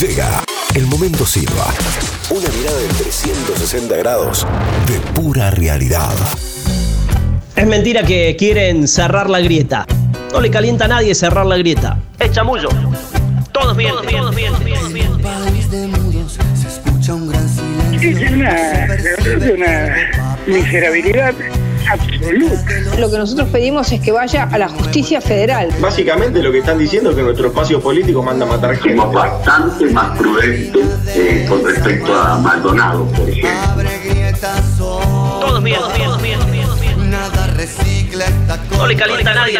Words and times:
Llega 0.00 0.42
el 0.74 0.86
momento 0.86 1.24
Silva. 1.24 1.72
Una 2.28 2.48
mirada 2.48 2.78
de 2.78 2.88
360 2.88 3.96
grados 3.96 4.44
de 4.88 4.98
pura 5.12 5.52
realidad. 5.52 6.10
Es 7.54 7.64
mentira 7.64 8.02
que 8.02 8.34
quieren 8.36 8.88
cerrar 8.88 9.30
la 9.30 9.38
grieta. 9.38 9.86
No 10.32 10.40
le 10.40 10.50
calienta 10.50 10.86
a 10.86 10.88
nadie 10.88 11.14
cerrar 11.14 11.46
la 11.46 11.56
grieta. 11.58 11.96
Es 12.18 12.32
chamullo. 12.32 12.70
Todos 13.52 13.76
bien, 13.76 13.92
todos 13.92 14.34
bien, 14.34 14.52
todos 14.52 14.92
bien. 14.92 15.12
Es 18.02 18.32
una, 18.32 18.86
es 18.86 19.52
una 19.52 19.96
miserabilidad 20.48 21.34
absoluta. 21.90 22.98
Lo 22.98 23.10
que 23.10 23.18
nosotros 23.18 23.48
pedimos 23.50 23.90
es 23.92 24.00
que 24.00 24.12
vaya 24.12 24.44
a 24.44 24.58
la 24.58 24.68
justicia 24.68 25.20
federal. 25.20 25.68
Básicamente 25.80 26.42
lo 26.42 26.52
que 26.52 26.58
están 26.58 26.78
diciendo 26.78 27.10
es 27.10 27.16
que 27.16 27.22
nuestro 27.22 27.48
espacio 27.48 27.80
político 27.80 28.22
manda 28.22 28.46
a 28.46 28.48
matar 28.48 28.76
gente. 28.76 28.96
Somos 28.96 29.14
bastante 29.14 29.86
más 29.86 30.18
prudentes 30.18 30.86
eh, 31.08 31.46
con 31.48 31.64
respecto 31.64 32.14
a 32.14 32.38
Maldonado, 32.38 33.06
por 33.06 33.28
ejemplo. 33.28 33.50
Todos 35.40 35.62
bien, 35.62 35.78
todos 35.78 35.92
bien, 36.22 36.38
todos 36.38 36.50
bien. 36.52 36.53
No 38.70 38.86
le 38.86 38.96
calienta 38.96 39.30
a 39.30 39.34
nadie. 39.34 39.58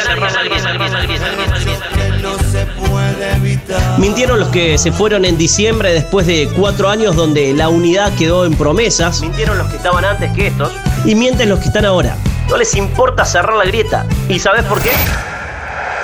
Mintieron 3.98 4.40
los 4.40 4.48
que 4.48 4.78
se 4.78 4.92
fueron 4.92 5.24
en 5.24 5.38
diciembre 5.38 5.92
después 5.92 6.26
de 6.26 6.48
cuatro 6.56 6.88
años 6.88 7.16
donde 7.16 7.52
la 7.52 7.68
unidad 7.68 8.12
quedó 8.16 8.44
en 8.44 8.54
promesas. 8.56 9.20
Mintieron 9.20 9.58
los 9.58 9.68
que 9.68 9.76
estaban 9.76 10.04
antes 10.04 10.32
que 10.32 10.48
estos. 10.48 10.72
Y 11.04 11.14
mienten 11.14 11.48
los 11.48 11.60
que 11.60 11.66
están 11.66 11.84
ahora. 11.84 12.16
No 12.48 12.56
les 12.56 12.74
importa 12.74 13.24
cerrar 13.24 13.56
la 13.56 13.64
grieta. 13.64 14.06
¿Y 14.28 14.38
sabes 14.38 14.64
por 14.64 14.80
qué? 14.80 14.90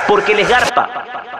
Porque 0.07 0.35
les 0.35 0.49
garpa. 0.49 0.89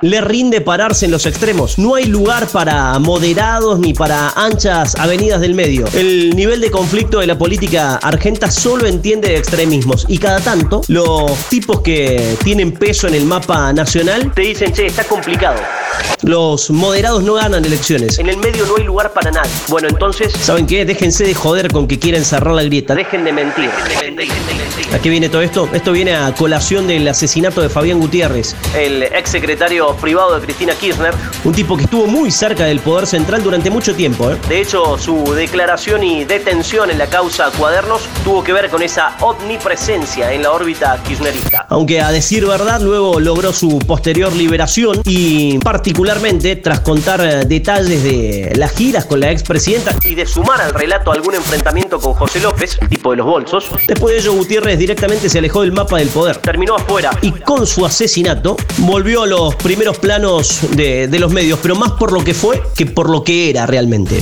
Le 0.03 0.23
rinde 0.23 0.63
pararse 0.63 1.05
en 1.05 1.11
los 1.11 1.27
extremos. 1.27 1.79
No 1.79 1.95
hay 1.95 2.07
lugar 2.07 2.47
para 2.47 2.99
moderados 2.99 3.79
ni 3.79 3.93
para 3.93 4.31
anchas 4.31 4.95
avenidas 4.95 5.43
del 5.43 5.55
medio. 5.55 5.85
El 5.93 6.35
nivel 6.35 6.63
de 6.63 6.71
conflicto 6.71 7.21
de 7.21 7.27
la 7.27 7.37
política 7.37 7.97
argenta 7.97 8.51
solo 8.51 8.87
entiende 8.87 9.37
extremismos. 9.37 10.07
Y 10.09 10.17
cada 10.17 10.41
tanto, 10.41 10.81
los 10.89 11.33
tipos 11.51 11.83
que 11.83 12.35
tienen 12.43 12.73
peso 12.73 13.09
en 13.09 13.15
el 13.15 13.27
mapa 13.27 13.75
nacional 13.75 14.33
te 14.33 14.41
dicen, 14.41 14.73
che, 14.73 14.87
está 14.87 15.05
complicado. 15.05 15.61
Los 16.23 16.71
moderados 16.71 17.23
no 17.23 17.35
ganan 17.35 17.63
elecciones. 17.65 18.19
En 18.19 18.31
el 18.31 18.39
medio 18.39 18.65
no 18.65 18.77
hay 18.77 18.85
lugar 18.85 19.13
para 19.13 19.31
nadie. 19.31 19.51
Bueno, 19.69 19.89
entonces, 19.89 20.33
¿saben 20.33 20.67
qué? 20.67 20.87
Déjense 20.87 21.25
de 21.25 21.35
joder 21.35 21.71
con 21.71 21.87
que 21.87 21.99
quieren 21.99 22.25
cerrar 22.25 22.55
la 22.55 22.63
grieta. 22.63 22.95
Dejen 22.95 23.25
de 23.25 23.33
mentir. 23.33 23.71
¿A 24.95 24.99
qué 24.99 25.09
viene 25.09 25.29
todo 25.29 25.43
esto? 25.43 25.69
Esto 25.73 25.93
viene 25.93 26.15
a 26.15 26.35
colación 26.35 26.87
del 26.87 27.07
asesinato 27.07 27.61
de 27.61 27.69
Fabián 27.69 28.01
Gutiérrez, 28.01 28.57
el 28.77 29.03
ex 29.03 29.31
secretario 29.31 29.90
privado 29.97 30.39
de 30.39 30.45
Cristina 30.45 30.75
Kirchner, 30.75 31.15
un 31.45 31.53
tipo 31.53 31.77
que 31.77 31.85
estuvo 31.85 32.07
muy 32.07 32.31
cerca 32.31 32.65
del 32.65 32.81
poder 32.81 33.07
central 33.07 33.43
durante 33.43 33.71
mucho 33.71 33.95
tiempo. 33.95 34.31
¿eh? 34.31 34.37
De 34.49 34.61
hecho, 34.61 34.99
su 34.99 35.33
declaración 35.35 36.03
y 36.03 36.25
detención 36.25 36.91
en 36.91 36.99
la 36.99 37.07
causa 37.07 37.51
Cuadernos 37.57 38.03
tuvo 38.25 38.43
que 38.45 38.53
ver 38.53 38.71
con 38.71 38.83
esa 38.83 39.17
omnipresencia 39.21 40.33
en 40.33 40.43
la 40.43 40.53
órbita 40.53 41.01
kirchnerista. 41.07 41.67
Aunque 41.69 42.01
a 42.01 42.11
decir 42.11 42.47
verdad, 42.47 42.81
luego 42.81 43.21
logró 43.21 43.53
su 43.53 43.79
posterior 43.81 44.33
liberación 44.35 45.01
y 45.05 45.59
particularmente 45.59 46.57
tras 46.57 46.81
contar 46.81 47.21
eh, 47.21 47.45
detalles 47.45 48.03
de 48.03 48.53
las 48.57 48.73
giras 48.73 49.05
con 49.05 49.21
la 49.21 49.31
expresidenta 49.31 49.95
y 50.05 50.15
de 50.15 50.27
sumar 50.27 50.61
al 50.61 50.75
relato 50.75 51.13
algún 51.13 51.35
enfrentamiento 51.35 52.01
con 52.01 52.15
José 52.15 52.41
López, 52.41 52.79
tipo 52.89 53.11
de 53.11 53.19
los 53.19 53.27
bolsos, 53.27 53.71
después 53.87 54.15
de 54.15 54.21
ello 54.21 54.35
Gutiérrez 54.35 54.79
directamente 54.79 55.29
se 55.29 55.39
alejó 55.39 55.63
del 55.63 55.73
mapa 55.73 55.99
del 55.99 56.09
poder, 56.09 56.37
terminó 56.39 56.77
afuera 56.77 57.11
y 57.23 57.33
con 57.33 57.67
su 57.67 57.85
asesinato 57.85 58.57
volvió 58.79 59.23
a 59.23 59.27
los 59.27 59.55
primeros 59.57 59.80
planos 59.99 60.61
de, 60.77 61.09
de 61.09 61.19
los 61.19 61.33
medios, 61.33 61.59
pero 61.63 61.75
más 61.75 61.93
por 61.93 62.13
lo 62.13 62.23
que 62.23 62.35
fue 62.35 62.63
que 62.77 62.87
por 62.87 63.09
lo 63.09 63.25
que 63.25 63.51
era 63.51 63.67
realmente. 63.67 64.21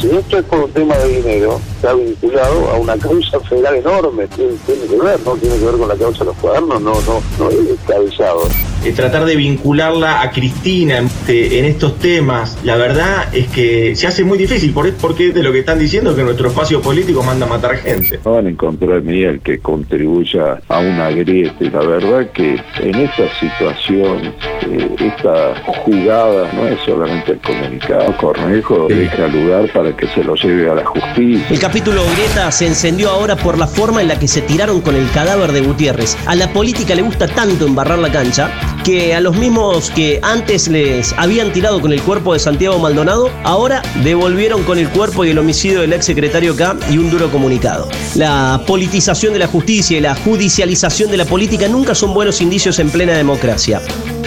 Si 0.00 0.08
esto 0.08 0.38
es 0.38 0.44
por 0.44 0.60
un 0.60 0.70
tema 0.72 0.96
de 0.96 1.20
dinero, 1.20 1.60
está 1.76 1.92
vinculado 1.92 2.70
a 2.70 2.78
una 2.78 2.96
causa 2.96 3.38
federal 3.40 3.76
enorme. 3.76 4.26
Tiene, 4.28 4.54
tiene 4.64 4.86
que 4.86 4.96
ver, 4.96 5.20
¿no? 5.24 5.36
Tiene 5.36 5.58
que 5.58 5.64
ver 5.64 5.76
con 5.76 5.88
la 5.88 5.96
causa 5.96 6.20
de 6.20 6.24
los 6.24 6.36
cuadernos, 6.36 6.80
no, 6.80 6.94
no, 7.02 7.22
no 7.38 7.50
es 7.50 7.68
descabellado. 7.68 8.48
Eh, 8.84 8.92
tratar 8.92 9.24
de 9.24 9.34
vincularla 9.36 10.20
a 10.22 10.30
Cristina 10.30 10.98
este, 10.98 11.58
en 11.58 11.64
estos 11.64 11.98
temas, 11.98 12.58
la 12.64 12.76
verdad 12.76 13.28
es 13.34 13.48
que 13.48 13.96
se 13.96 14.06
hace 14.06 14.24
muy 14.24 14.36
difícil, 14.36 14.72
por- 14.72 14.92
porque 14.94 15.32
de 15.32 15.42
lo 15.42 15.52
que 15.52 15.60
están 15.60 15.78
diciendo 15.78 16.14
que 16.14 16.22
nuestro 16.22 16.48
espacio 16.48 16.82
político 16.82 17.22
manda 17.22 17.46
a 17.46 17.48
matar 17.48 17.76
gente. 17.76 18.20
No 18.24 18.32
van 18.34 18.46
a 18.46 18.50
encontrar 18.50 18.98
en 18.98 19.08
ella 19.10 19.30
el 19.30 19.40
que 19.40 19.58
contribuya 19.58 20.60
a 20.68 20.78
una 20.80 21.10
grieta. 21.10 21.54
Y 21.64 21.70
la 21.70 21.80
verdad 21.80 22.30
que 22.32 22.56
en 22.80 22.94
esta 22.94 23.24
situación, 23.40 24.34
eh, 24.70 24.96
esta 25.00 25.54
jugada 25.84 26.52
no 26.52 26.66
es 26.68 26.78
solamente 26.84 27.32
el 27.32 27.38
comunicado. 27.40 28.16
Cornejo 28.18 28.86
deja 28.88 29.26
lugar 29.28 29.70
para 29.72 29.96
que 29.96 30.06
se 30.08 30.22
lo 30.22 30.34
lleve 30.34 30.70
a 30.70 30.74
la 30.74 30.84
justicia. 30.84 31.46
El 31.50 31.58
capítulo 31.58 32.02
Grieta 32.14 32.50
se 32.52 32.66
encendió 32.66 33.10
ahora 33.10 33.36
por 33.36 33.58
la 33.58 33.66
forma 33.66 34.02
en 34.02 34.08
la 34.08 34.18
que 34.18 34.28
se 34.28 34.42
tiraron 34.42 34.80
con 34.80 34.94
el 34.94 35.10
cadáver 35.10 35.52
de 35.52 35.60
Gutiérrez. 35.62 36.16
A 36.26 36.34
la 36.34 36.52
política 36.52 36.94
le 36.94 37.02
gusta 37.02 37.26
tanto 37.26 37.66
embarrar 37.66 37.98
la 37.98 38.10
cancha 38.12 38.50
que 38.84 39.14
a 39.14 39.20
los 39.20 39.34
mismos 39.36 39.90
que 39.90 40.20
antes 40.22 40.68
les 40.68 41.14
habían 41.16 41.52
tirado 41.52 41.80
con 41.80 41.92
el 41.92 42.02
cuerpo 42.02 42.34
de 42.34 42.38
Santiago 42.38 42.78
Maldonado, 42.78 43.30
ahora 43.42 43.82
devolvieron 44.04 44.62
con 44.62 44.78
el 44.78 44.90
cuerpo 44.90 45.24
y 45.24 45.30
el 45.30 45.38
homicidio 45.38 45.80
del 45.80 45.94
ex 45.94 46.04
secretario 46.04 46.54
K 46.54 46.76
y 46.90 46.98
un 46.98 47.10
duro 47.10 47.30
comunicado. 47.30 47.88
La 48.14 48.62
politización 48.66 49.32
de 49.32 49.38
la 49.38 49.46
justicia 49.46 49.96
y 49.96 50.00
la 50.02 50.14
judicialización 50.14 51.10
de 51.10 51.16
la 51.16 51.24
política 51.24 51.66
nunca 51.66 51.94
son 51.94 52.12
buenos 52.12 52.42
indicios 52.42 52.78
en 52.78 52.90
plena 52.90 53.14
democracia. 53.14 53.80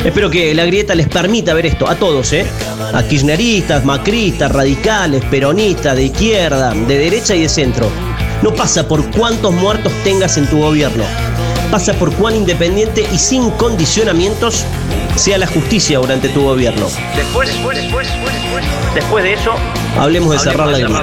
Espero 0.03 0.29
que 0.29 0.53
la 0.55 0.65
grieta 0.65 0.95
les 0.95 1.07
permita 1.07 1.53
ver 1.53 1.67
esto 1.67 1.87
a 1.87 1.95
todos, 1.95 2.33
¿eh? 2.33 2.45
A 2.93 3.03
kirchneristas, 3.03 3.85
macristas, 3.85 4.51
radicales, 4.51 5.23
peronistas, 5.25 5.95
de 5.95 6.05
izquierda, 6.05 6.73
de 6.73 6.97
derecha 6.97 7.35
y 7.35 7.43
de 7.43 7.49
centro. 7.49 7.89
No 8.41 8.53
pasa 8.55 8.87
por 8.87 9.09
cuántos 9.11 9.53
muertos 9.53 9.91
tengas 10.03 10.37
en 10.37 10.47
tu 10.47 10.59
gobierno. 10.59 11.03
Pasa 11.71 11.93
por 11.93 12.13
cuán 12.13 12.35
independiente 12.35 13.05
y 13.13 13.17
sin 13.17 13.51
condicionamientos 13.51 14.65
sea 15.15 15.37
la 15.37 15.47
justicia 15.47 15.99
durante 15.99 16.29
tu 16.29 16.43
gobierno. 16.43 16.87
Después, 17.15 17.49
después, 17.49 17.77
después, 17.77 18.07
después 18.95 19.23
de 19.23 19.33
eso, 19.33 19.51
hablemos 19.97 20.31
de 20.31 20.39
cerrar 20.39 20.67
la 20.67 20.79
grieta. 20.79 21.01